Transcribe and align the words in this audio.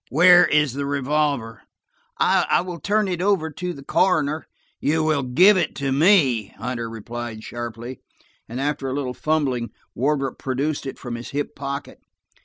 "Where 0.09 0.47
is 0.47 0.73
the 0.73 0.87
revolver?" 0.87 1.61
"I 2.17 2.61
will 2.61 2.79
turn 2.79 3.07
it 3.07 3.21
over 3.21 3.51
to 3.51 3.71
the 3.71 3.83
coroner." 3.83 4.47
"You 4.79 5.03
will 5.03 5.21
give 5.21 5.57
it 5.57 5.75
to 5.75 5.91
me," 5.91 6.55
Hunter 6.57 6.89
replied 6.89 7.43
sharply. 7.43 7.99
And 8.49 8.59
after 8.59 8.87
a 8.87 8.93
little 8.93 9.13
fumbling, 9.13 9.69
Wardrop 9.93 10.39
produced 10.39 10.87
it 10.87 10.97
from 10.97 11.13
his 11.13 11.29
hip 11.29 11.55
pocket. 11.55 11.99